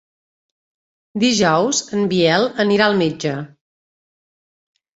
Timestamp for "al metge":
2.89-3.37